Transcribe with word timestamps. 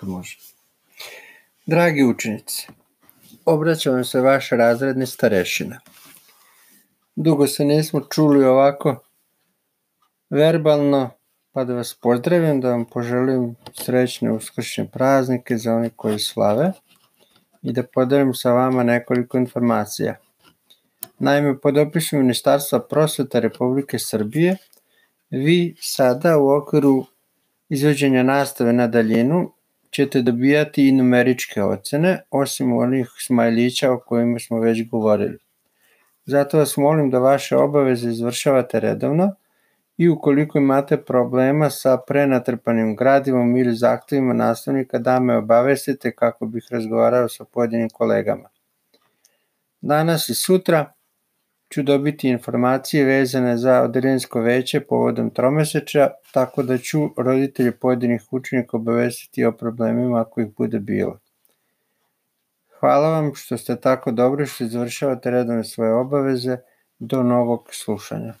kad 0.00 0.08
može. 0.08 0.38
Dragi 1.66 2.04
učenici, 2.04 2.68
obraća 3.44 3.90
vam 3.90 4.04
se 4.04 4.20
vaš 4.20 4.50
razredni 4.50 5.06
starešina. 5.06 5.80
Dugo 7.16 7.46
se 7.46 7.64
nismo 7.64 8.00
čuli 8.00 8.44
ovako 8.44 8.96
verbalno, 10.30 11.10
pa 11.52 11.64
da 11.64 11.74
vas 11.74 11.94
pozdravim, 12.02 12.60
da 12.60 12.70
vam 12.70 12.84
poželim 12.84 13.56
srećne 13.72 14.32
uskršnje 14.32 14.88
praznike 14.92 15.56
za 15.56 15.74
oni 15.74 15.90
koji 15.96 16.18
slave 16.18 16.72
i 17.62 17.72
da 17.72 17.82
podelim 17.82 18.34
sa 18.34 18.52
vama 18.52 18.82
nekoliko 18.82 19.38
informacija. 19.38 20.16
Naime, 21.18 21.58
pod 21.60 21.78
opisom 21.78 22.18
Ministarstva 22.18 22.80
prosveta 22.80 23.40
Republike 23.40 23.98
Srbije, 23.98 24.56
vi 25.30 25.76
sada 25.80 26.38
u 26.38 26.48
okviru 26.50 27.06
izvođenja 27.68 28.22
nastave 28.22 28.72
na 28.72 28.86
daljinu 28.86 29.52
ćete 29.90 30.22
dobijati 30.22 30.88
i 30.88 30.92
numeričke 30.92 31.62
ocene, 31.62 32.20
osim 32.30 32.72
onih 32.72 33.10
smajlića 33.18 33.92
o 33.92 33.98
kojima 33.98 34.38
smo 34.38 34.60
već 34.60 34.88
govorili. 34.88 35.38
Zato 36.24 36.58
vas 36.58 36.76
molim 36.76 37.10
da 37.10 37.18
vaše 37.18 37.56
obaveze 37.56 38.10
izvršavate 38.10 38.80
redovno 38.80 39.34
i 39.96 40.08
ukoliko 40.08 40.58
imate 40.58 40.96
problema 40.96 41.70
sa 41.70 41.98
prenatrpanim 42.06 42.96
gradivom 42.96 43.56
ili 43.56 43.74
zahtevima 43.74 44.34
nastavnika 44.34 44.98
da 44.98 45.20
me 45.20 45.36
obavestite 45.36 46.12
kako 46.12 46.46
bih 46.46 46.66
razgovarao 46.70 47.28
sa 47.28 47.44
pojedinim 47.44 47.88
kolegama. 47.90 48.48
Danas 49.80 50.28
i 50.28 50.34
sutra 50.34 50.92
ću 51.70 51.82
dobiti 51.82 52.28
informacije 52.28 53.04
vezane 53.04 53.56
za 53.56 53.82
odelinsko 53.82 54.40
veće 54.40 54.80
povodom 54.80 55.30
tromeseča, 55.30 56.10
tako 56.32 56.62
da 56.62 56.78
ću 56.78 56.98
roditelji 57.16 57.70
pojedinih 57.70 58.22
učenika 58.30 58.76
obavestiti 58.76 59.44
o 59.44 59.52
problemima 59.52 60.20
ako 60.20 60.40
ih 60.40 60.48
bude 60.56 60.78
bilo. 60.78 61.18
Hvala 62.80 63.08
vam 63.08 63.34
što 63.34 63.56
ste 63.56 63.76
tako 63.76 64.10
dobri 64.10 64.46
što 64.46 64.64
izvršavate 64.64 65.30
redovne 65.30 65.64
svoje 65.64 65.92
obaveze. 65.92 66.56
Do 67.02 67.22
novog 67.22 67.68
slušanja. 67.72 68.34